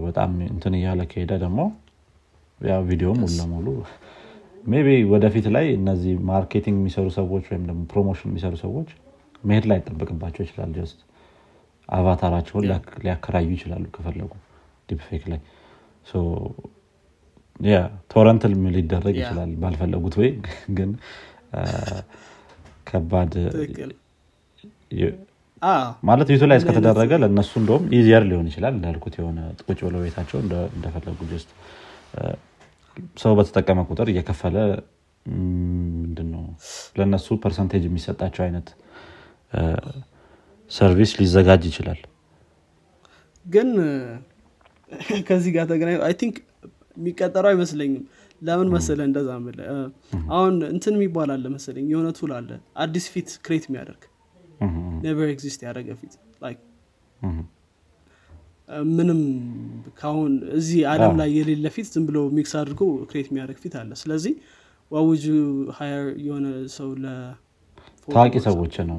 [0.07, 1.61] በጣም እንትን እያለ ከሄደ ደግሞ
[2.61, 3.67] ያ ቪዲዮ ሙሉ ለሙሉ
[4.63, 8.91] maybe ወደፊት ላይ እነዚህ marketing የሚሰሩ ሰዎች ወይም ደግሞ promotion የሚሰሩ ሰዎች
[9.43, 10.99] መሄድ ላይ ይጠበቅባቸው ይችላል። just
[11.89, 12.65] አቫታራቸውን
[13.05, 14.33] ሊያከራዩ ይችላሉ ከፈለጉ
[14.89, 15.41] ዲፕፌክ ላይ።
[18.13, 20.31] ቶረንትል ሊደረግ ይችላል ባልፈለጉት ወይ
[20.79, 20.91] ግን
[22.87, 23.33] ከባድ
[26.09, 31.19] ማለት ዩቱ ላይ እስከተደረገ ለእነሱ እንደውም ኢዚየር ሊሆን ይችላል እንዳልኩት የሆነ ቁጭ ብለው ቤታቸው እንደፈለጉ
[31.31, 31.51] ጀስት
[33.23, 34.57] ሰው በተጠቀመ ቁጥር እየከፈለ
[35.27, 36.45] ምንድነው?
[36.97, 38.69] ለእነሱ percentage የሚሰጣቸው አይነት
[40.71, 42.01] service ሊዘጋጅ ይችላል።
[43.47, 43.69] ግን
[45.29, 46.37] ከዚህ ጋር ተገናኝ I think
[46.97, 48.03] የሚቀጠረው አይመስለኝም።
[48.43, 49.59] ለምን መሰለ እንደዛ ምልህ
[50.33, 52.51] አሁን እንትን የሚባል አለ መሰለኝ የሆነ tool አለ
[52.85, 54.03] አዲስ ፊት create የሚያደርግ።
[55.05, 56.15] never exist ያደረገ ፊት
[58.93, 59.21] ምንም
[59.99, 62.81] ካሁን እዚህ አለም ላይ የሌለ ፊት ዝም ብሎ mix አድርጎ
[63.11, 64.35] ክሬት የሚያደርግ ፊት አለ። ስለዚህ
[64.91, 65.25] ዋውጁ
[65.77, 66.89] ሀየር የሆነ ሰው
[68.09, 68.97] ታዋቂ ሰዎች ነው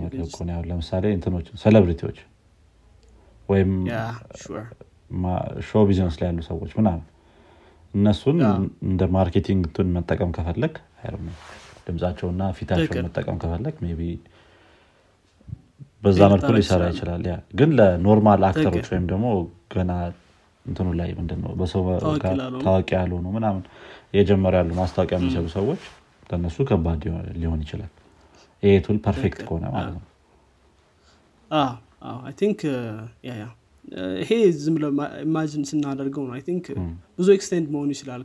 [0.69, 2.19] ለምሳሌ እንትኖች ሴሌብሪቲዎች
[3.49, 3.71] ወይም
[5.69, 7.01] ሾው ቢዝነስ ላይ ያሉ ሰዎች ምናምን
[7.93, 8.37] እነሱን
[8.87, 10.75] እንደ ማርኬቲንግ ቱን መጠቀም ከፈለግ
[11.87, 14.03] ድምፃቸውና ፊታቸውን መጠቀም ከፈለግ ቢ
[16.03, 17.25] በዛ መልኩ ሊሰራ ይችላል።
[17.59, 19.25] ግን ለኖርማል አክተሮች ወይም ደግሞ
[19.73, 19.91] ገና
[20.65, 21.83] እንትኑ ላይ ምንድነው በሰው
[22.63, 23.63] ታዋቂ ያልሆኑ ምናምን
[24.17, 25.81] የጀመሩ ያሉ ማስታወቂያ የሚሰሩ ሰዎች
[26.29, 27.03] ለእነሱ ከባድ
[27.41, 27.91] ሊሆን ይችላል።
[28.63, 30.03] ይሄ tool perfect ከሆነ ማለት ነው።
[32.39, 32.59] think
[34.21, 34.29] ይሄ
[34.61, 34.75] ዝም
[35.23, 36.65] imagine ስናደርገው ነው። think
[37.19, 38.21] ብዙ extend መሆን ይችላል።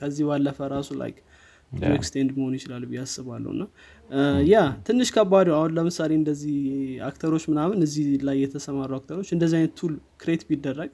[0.00, 1.18] ከዚህ ባለፈ ራሱ like
[1.90, 3.62] extend መሆን ይችላል ብዬ አስባለሁ። እና
[4.48, 6.56] ያ ትንሽ ከባድ አሁን ለምሳሌ እንደዚህ
[7.08, 10.92] actor ኦች ምናምን እዚህ ላይ የተሰማሩ actor ኦች እንደዚህ አይነት tool create ቢደረግ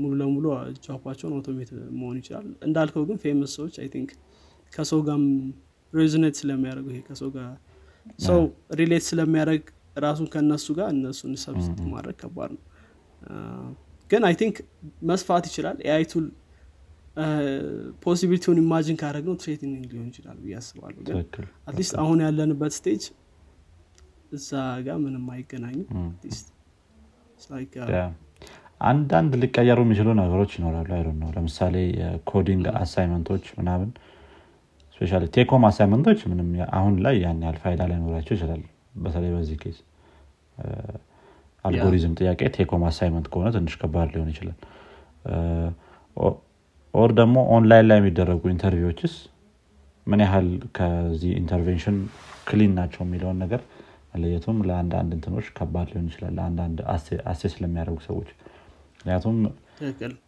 [0.00, 0.44] ሙሉ ለሙሉ
[0.84, 4.10] job ኣቸውን automate መሆን ይችላል። እንዳልከው ግን famous ሰዎች I think
[4.72, 5.26] ከሰው ጋርም
[5.92, 7.48] resonate ስለሚያደርጉ ይሄ ከሰው ጋር
[8.26, 8.40] ሰው
[8.80, 9.64] relate ስለሚያደርግ
[9.98, 12.62] ራሱን ከእነሱ ጋር እነሱን substitute ማድረግ ከባድ ነው።
[14.10, 14.56] ግን I think
[15.10, 16.24] መስፋት ይችላል። AI tool
[18.04, 21.16] possibility ውን imagine ካደረግ ነው threatening ሊሆን ይችላል ብዬ አስባለሁ። ግን
[21.66, 23.02] አትሊስት አሁን ያለንበት ስቴጅ
[24.32, 24.50] እዛ
[24.86, 25.86] ጋር ምንም አይገናኝም
[28.80, 33.90] አንዳንድ ሊቀየሩ የሚችሉ ነገሮች ይኖራሉ። አይ ነው ለምሳሌ የኮዲንግ አሳይመንቶች ምናምን
[34.96, 36.48] ስፔሻ ቴኮም አሳይመንቶች ምንም
[36.78, 38.62] አሁን ላይ ያን ያህል ፋይዳ ላይኖራቸው ይችላል።
[39.04, 39.76] በተለይ በዚህ ኬዝ
[41.64, 44.58] አልጎሪዝም ጥያቄ ቴኮም አሳይመንት ከሆነ ትንሽ ከባድ ሊሆን ይችላል
[46.94, 49.14] or ደግሞ ኦንላይን ላይ የሚደረጉ interview ኦችስ
[50.06, 51.96] ምን ያህል ከዚህ intervention
[52.48, 53.60] clean ናቸው የሚለውን ነገር
[54.12, 56.78] መለየቱም ለአንዳንድ እንትኖች ከባድ ሊሆን ይችላል ለአንዳንድ
[57.32, 58.30] assess ለሚያደርጉ ሰዎች።
[58.96, 59.36] ምክንያቱም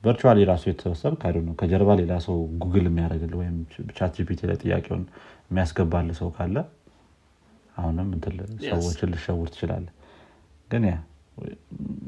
[0.05, 1.15] virtually ራሱ የተሰበሰብ
[1.47, 3.57] ነው። ከጀርባ ሌላ ሰው ጉግል የሚያደርግል ወይም
[3.99, 5.03] ChatGPT ላይ ጥያቄውን
[5.51, 6.57] የሚያስገባልህ ሰው ካለ
[7.77, 8.09] አሁንም
[8.71, 9.87] ሰዎችን ልትሸውድ ትችላለህ
[10.69, 10.85] ግን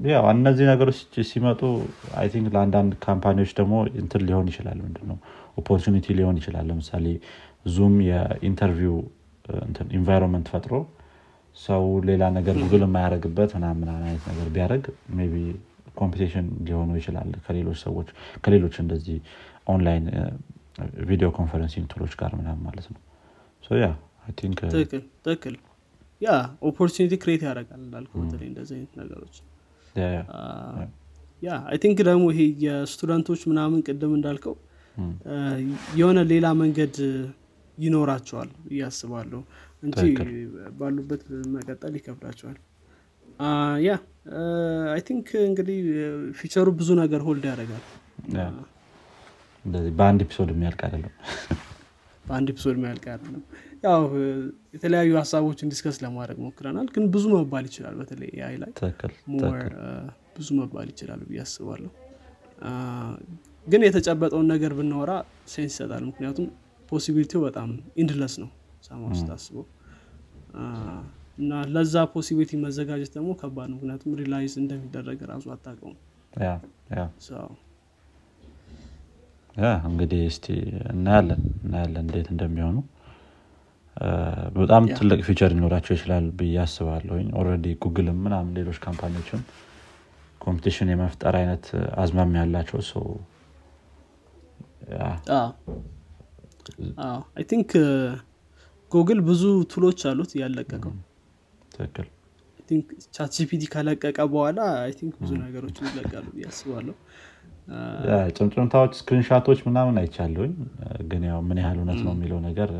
[0.08, 0.98] ያው እነዚህ ነገሮች
[1.30, 1.60] ሲመጡ
[2.20, 5.16] I think ለአንዳንድ company ዎች ደግሞ እንትን ሊሆን ይችላል። ምንድነው?
[5.60, 7.06] opportunity ሊሆን ይችላል። ለምሳሌ
[7.68, 8.96] Zoom የ interview
[9.98, 10.72] environment ፈጥሮ
[11.56, 14.84] ሰው ሌላ ነገር ጉግል የማያደረግበት ምናምን አይነት ነገር ቢያደርግ
[15.26, 15.36] maybe
[15.96, 18.08] competition ሊሆኑ ይችላል። ከሌሎች ሰዎች
[18.44, 19.18] ከሌሎች እንደዚህ
[19.66, 20.06] online
[21.08, 23.00] video conferencing tool ኦች ጋር ምናምን ማለት ነው።
[23.78, 23.88] ያ
[25.22, 25.54] ትክክል
[26.20, 26.28] yeah
[26.68, 29.36] opportunity create ያደርጋል እንዳልከው በተለይ እንደዚህ አይነት ነገሮች።
[31.42, 34.54] yeah I think ደግሞ ይሄ የ student ኦች ምናምን ቅድም እንዳልከው
[36.00, 36.96] የሆነ ሌላ መንገድ
[37.78, 39.40] ይኖራቸዋል እያስባለሁ
[39.82, 40.00] እንጂ
[40.78, 41.22] ባሉበት
[41.54, 42.56] መቀጠል ይከብዳቸዋል።
[43.86, 43.92] yeah
[44.94, 45.78] I think እንግዲህ
[46.38, 47.84] future ኡ ብዙ ነገር hold ያደርጋል።
[49.94, 51.12] በአንድ episode የሚያልቅ አይደለም
[52.26, 53.42] በአንድ episode የሚያልቅ አይደለም
[53.84, 54.02] ያው
[54.74, 58.70] የተለያዩ ሀሳቦችን discuss ለማድረግ ሞክረናል ግን ብዙ መባል ይችላል። በተለይ AI ላይ
[60.36, 61.90] ብዙ መባል ይችላል ብዬ አስባለሁ።
[63.66, 65.12] ግን የተጨበጠውን ነገር ብናወራ
[65.52, 66.46] sense ይሰጣል። ምክንያቱም
[66.88, 67.70] possibility ው በጣም
[68.02, 68.50] endless ነው
[68.86, 69.64] ሰማ ስታስበው።
[71.38, 75.96] እና ለዛ possibility መዘጋጀት ደግሞ ከባድ ነው። ምክንያቱም realize እንደሚደረግ ራሱ አታውቀውም
[79.86, 80.46] እንግዲህ እስቲ
[80.92, 82.76] እናያለን እናያለን እንዴት እንደሚሆኑ።
[84.56, 89.42] በጣም ትልቅ future ሊኖራቸው ይችላል ብዬ አስባለሁኝ። already ጉግልም ምናምን ሌሎች company ዎችም
[90.40, 91.64] competition የመፍጠር አይነት
[92.02, 93.06] አዝማሚ ያላቸው ሰው
[97.34, 97.70] I think
[98.92, 100.92] ጉግል ብዙ tool ኦች አሉት ያለቀቀው።
[101.72, 102.06] ትክክል።
[103.14, 106.94] ChatGPT ከለቀቀ በኋላ I think ብዙ ነገሮች ይለቃሉ ያስባለሁ
[108.36, 110.52] ጭምጭምታዎች screenshot ኦች ምናምን አይቻለሁኝ።
[111.08, 112.70] ግን ያው ምን ያህል እውነት ነው የሚለው ነገር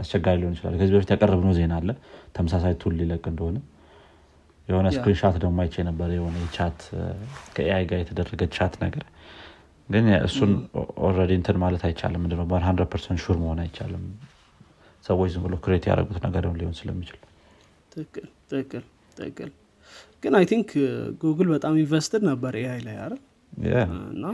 [0.00, 1.90] አስቸጋሪ ሊሆን ይችላል። ከዚህ በፊት ያቀረብነው ዜና አለ።
[2.36, 3.58] ተመሳሳይ tool ሊለቅ እንደሆነ
[4.68, 6.78] የሆነ screenshot ደግሞ አይቼ ነበር። የሆነ chat
[7.56, 9.04] ከ AI ጋር የተደረገ chat ነገር
[9.88, 10.52] ግን እሱን
[11.06, 12.46] already እንትን ማለት አይቻልም። ምንድነው?
[12.52, 14.04] በ100 percent sure መሆን አይቻልም።
[15.04, 17.18] ሰዎች ዝም ብሎ create ያደረጉት ነገር ሊሆን ስለሚችል።
[17.92, 18.26] ትክክል
[19.16, 19.50] ትክክል
[20.22, 20.68] ግን I think
[21.22, 22.96] ጉግል በጣም invested ነበር AI ላይ
[24.12, 24.24] እና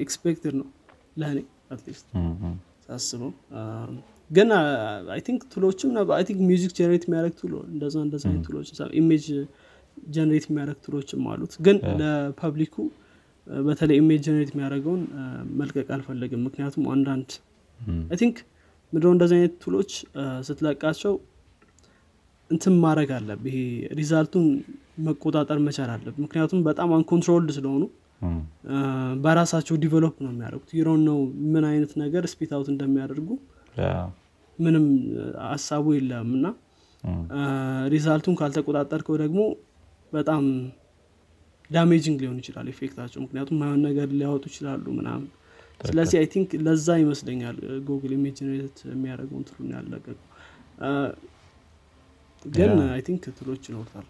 [0.00, 0.66] expected ነው
[1.20, 1.38] ለእኔ
[1.70, 2.06] at least
[2.86, 3.30] ሳስበው።
[4.30, 4.48] ግን
[5.14, 8.68] I think tool ኦችም I think music generate የሚያደረግ tool እንደዛ እንደዛ አይነት tool ኦች
[9.00, 9.26] image
[10.10, 12.74] generate የሚያደረግ tool ኦችም አሉት። ግን ለ public ኡ
[13.64, 15.02] በተለይ image generate የሚያደርገውን
[15.60, 17.30] መልቀቅ አልፈለግም ምክንያቱም አንዳንድ
[18.10, 18.36] I think
[18.92, 19.90] ምድሮ እንደዚህ አይነት tool ኦች
[20.48, 21.14] ስትለቃቸው
[22.50, 23.58] እንትን ማድረግ አለብ ይሄ
[23.98, 24.44] result ኡን
[25.06, 27.82] መቆጣጠር መቻል አለብ ምክንያቱም በጣም uncontrolled ስለሆኑ
[29.24, 31.18] በራሳቸው develop ነው የሚያደርጉት። ይሮን ነው
[31.52, 33.28] ምን አይነት ነገር spit out እንደሚያደርጉ
[34.58, 34.84] ምንም
[35.46, 36.46] ሀሳቡ የለም እና
[37.92, 39.40] result ኡን ካልተቆጣጠርከው ደግሞ
[40.12, 40.44] በጣም
[41.70, 45.28] damaging ሊሆን ይችላል effect ኣቸው ምክንያቱም ማየን ነገር ሊያወጡ ይችላሉ ምናምን።
[45.80, 47.56] ስለዚህ I think ለዛ ይመስለኛል
[47.88, 50.18] ጉግል image generate የሚያደርገውን tool ኡን ያለቀቁ
[52.54, 54.06] ግን I think tool ኦች ይኖርታል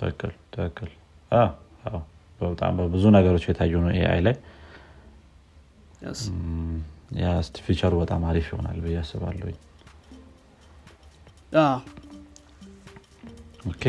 [0.00, 0.90] ትክክል ትክክል።
[2.40, 4.36] በጣም በብዙ ነገሮች የታዩ ነው AI ላይ።
[7.42, 9.58] so future ኡ በጣም አሪፍ ይሆናል ብዬ አስባለሁኝ።
[13.72, 13.84] okay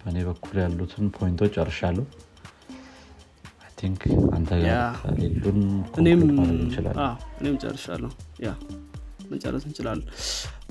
[0.00, 2.04] በእኔ በኩል ያሉትን point ኦች ጨርሻለሁ።
[3.78, 4.02] think
[4.36, 4.50] አንተ
[5.18, 5.60] ሌሉን
[6.02, 6.22] እኔም
[7.62, 8.10] ጨርሻለሁ
[9.30, 10.06] መጨረስ እንችላለን።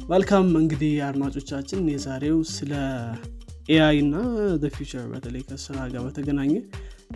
[0.10, 2.74] መልካም እንግዲህ አድማጮቻችን የዛሬው ስለ
[3.70, 4.15] AI እና
[4.76, 6.54] future በተለይ ከስራ ጋር በተገናኘ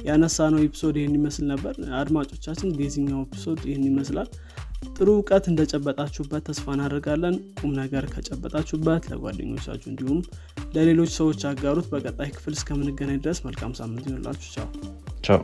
[0.06, 4.30] ያነሳ ነው episode ይህን ይመስል ነበር። አድማጮቻችን የዚኛው episode ይህን ይመስላል።
[4.94, 10.20] ጥሩ እውቀት እንደጨበጣችሁበት ተስፋ እናደርጋለን። ቁም ነገር ከጨበጣችሁበት ለጓደኞቻችሁ እንዲሁም
[10.76, 14.70] ለሌሎች ሰዎች አጋሩት። በቀጣይ ክፍል እስከምንገናኝ ድረስ መልካም ሳምንት ይሆንላችሁ ቻው።
[15.28, 15.42] ቻው